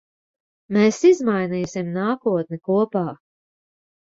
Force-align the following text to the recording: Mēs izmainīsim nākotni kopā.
Mēs 0.77 1.01
izmainīsim 1.09 1.91
nākotni 1.99 2.61
kopā. 2.71 3.05